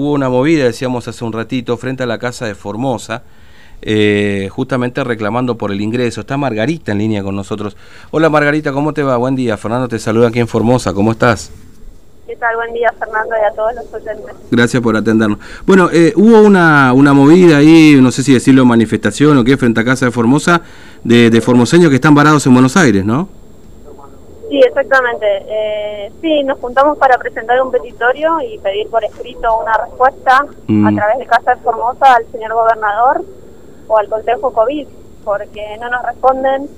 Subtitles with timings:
[0.00, 3.22] hubo una movida, decíamos hace un ratito, frente a la casa de Formosa,
[3.82, 6.22] eh, justamente reclamando por el ingreso.
[6.22, 7.76] Está Margarita en línea con nosotros.
[8.10, 9.16] Hola Margarita, ¿cómo te va?
[9.18, 9.56] Buen día.
[9.56, 10.94] Fernando te saluda aquí en Formosa.
[10.94, 11.52] ¿Cómo estás?
[12.26, 12.56] ¿Qué tal?
[12.56, 14.36] Buen día, Fernando, y a todos los oyentes.
[14.50, 15.38] Gracias por atendernos.
[15.66, 19.80] Bueno, eh, hubo una, una movida ahí, no sé si decirlo manifestación o qué, frente
[19.80, 20.62] a Casa de Formosa,
[21.04, 23.39] de, de formoseños que están varados en Buenos Aires, ¿no?
[24.50, 25.26] Sí, exactamente.
[25.48, 30.86] Eh, sí, nos juntamos para presentar un petitorio y pedir por escrito una respuesta Mm.
[30.88, 33.22] a través de Casa de Formosa al señor gobernador
[33.86, 34.88] o al Consejo COVID,
[35.24, 36.68] porque no nos responden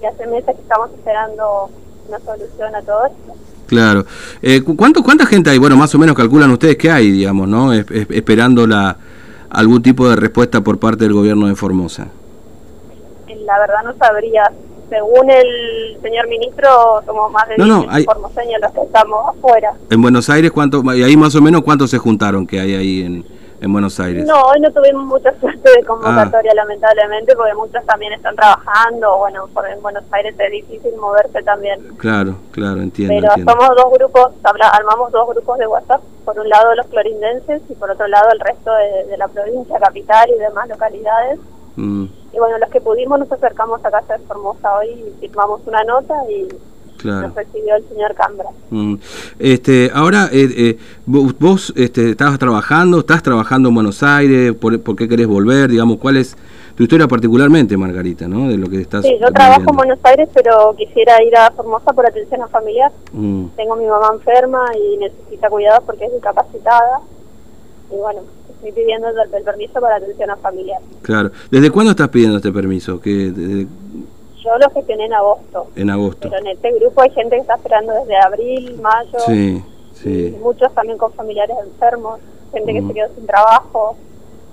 [0.00, 1.68] y hace meses que estamos esperando
[2.08, 3.32] una solución a todo esto.
[3.66, 4.04] Claro.
[4.40, 5.58] Eh, cu- ¿cuánto, ¿Cuánta gente hay?
[5.58, 7.72] Bueno, más o menos calculan ustedes que hay, digamos, ¿no?
[7.72, 8.96] Es- es- esperando la
[9.50, 12.06] algún tipo de respuesta por parte del gobierno de Formosa.
[13.26, 14.44] Y La verdad no sabría.
[14.90, 19.28] Según el señor ministro, somos más de No, no, 10 hay- formoseños los que estamos
[19.28, 19.72] afuera.
[19.88, 20.82] En Buenos Aires, ¿cuánto?
[20.94, 23.24] Y ahí más o menos, ¿cuántos se juntaron que hay ahí en,
[23.60, 24.26] en Buenos Aires?
[24.26, 29.16] No, hoy no tuvimos mucha suerte de convocatoria, lamentablemente, porque muchos también están trabajando.
[29.18, 31.80] Bueno, por en Buenos Aires es difícil moverse también.
[31.98, 33.14] Claro, claro, entiendo.
[33.14, 33.52] Pero entiendo.
[33.52, 36.00] somos dos grupos, habla- armamos dos grupos de WhatsApp.
[36.24, 39.78] Por un lado los clorindenses y por otro lado el resto de, de la provincia,
[39.78, 41.38] capital y demás localidades.
[41.76, 45.60] Mm, Y bueno, los que pudimos nos acercamos a Casa de Formosa hoy y firmamos
[45.66, 46.48] una nota y
[46.98, 47.28] claro.
[47.28, 48.48] nos recibió el señor Cambra.
[48.70, 48.94] Mm.
[49.38, 54.80] Este, ahora, eh, eh, vos, vos, este, estabas trabajando, estás trabajando en Buenos Aires, ¿por,
[54.80, 55.70] por qué querés volver?
[55.70, 56.36] Digamos, ¿cuál es
[56.76, 58.48] tu historia particularmente, Margarita, ¿no?
[58.48, 59.76] De lo que estás Sí, yo trabajo en.
[59.76, 62.92] Buenos Aires, pero quisiera ir a Formosa por atención a familiar.
[63.12, 67.00] Mm, Tengo a mi mamá enferma y necesita cuidados porque es discapacitada.
[67.92, 70.80] Y bueno, estoy pidiendo el, el permiso para atención a familiar.
[71.02, 71.30] claro.
[71.50, 73.00] ¿Desde cuándo estás pidiendo este permiso?
[73.00, 73.66] Que desde-
[74.42, 76.28] Yo lo gestioné en agosto, en agosto.
[76.30, 80.36] pero en este grupo hay gente que está esperando desde abril, mayo, Sí, y sí,
[80.40, 82.20] muchos también con familiares enfermos,
[82.52, 82.88] gente que Mm.
[82.88, 83.96] se quedó sin trabajo.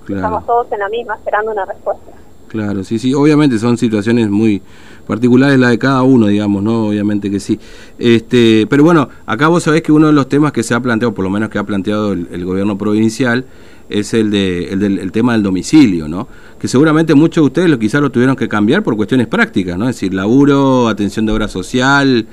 [0.06, 0.22] claro.
[0.22, 2.12] Estamos todos en la misma esperando una respuesta.
[2.48, 4.62] Claro, sí, sí, obviamente son situaciones muy
[5.06, 6.88] particulares la de cada uno, digamos, ¿no?
[6.88, 7.60] Obviamente que sí.
[8.00, 11.14] Este, pero bueno, acá vos sabés que uno de los temas que se ha planteado,
[11.14, 13.46] por lo menos que ha planteado el, gobierno provincial,
[13.90, 16.28] es el, de, el del el tema del domicilio, ¿no?
[16.58, 19.90] Que seguramente muchos de ustedes lo, quizás lo tuvieron que cambiar por cuestiones prácticas, ¿no?
[19.90, 22.26] Es decir, laburo, atención de obra social,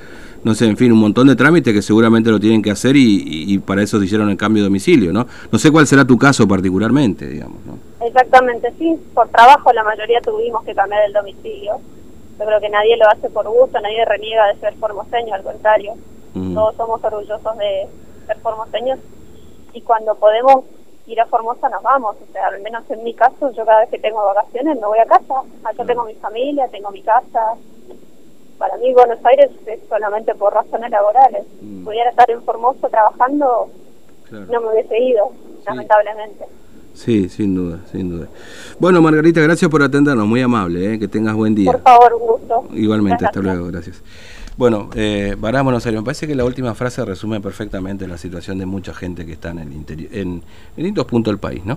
[0.44, 3.02] no sé, en fin, un montón de trámites que seguramente lo tienen que hacer y,
[3.02, 5.26] y- y para eso se hicieron el cambio de domicilio, ¿no?
[5.50, 7.78] No sé cuál será tu caso particularmente, digamos, ¿no?
[8.04, 11.80] Exactamente, sí, por trabajo la mayoría tuvimos que cambiar el domicilio.
[12.38, 15.94] Yo creo que nadie lo hace por gusto, nadie reniega de ser formoseño, al contrario.
[16.34, 16.54] Mm.
[16.54, 17.88] Todos somos orgullosos de
[18.26, 18.98] ser formoseños
[19.72, 20.64] y cuando podemos
[21.06, 22.16] ir a Formosa nos vamos.
[22.16, 24.98] O sea, al menos en mi caso, yo cada vez que tengo vacaciones me voy
[24.98, 25.42] a casa.
[25.64, 27.54] Acá tengo mi familia, tengo mi casa.
[28.58, 31.44] Para mí Buenos Aires es solamente por razones laborales.
[31.60, 31.84] Si Mm.
[31.84, 33.68] pudiera estar en Formosa trabajando,
[34.28, 34.46] Claro.
[34.50, 35.30] no me hubiese ido,
[35.66, 36.46] lamentablemente.
[36.94, 38.28] Sí, sin duda, sin duda.
[38.78, 40.98] Bueno, Margarita, gracias por atendernos, muy amable, ¿eh?
[40.98, 41.72] que tengas buen día.
[41.72, 42.68] Por favor, un gusto.
[42.72, 44.00] Igualmente, hasta luego, gracias.
[44.56, 48.58] Bueno, eh, Bará Buenos Aires, me parece que la última frase resume perfectamente la situación
[48.58, 50.42] de mucha gente que está en el interior, en, en
[50.76, 51.76] distintos puntos del país, ¿no?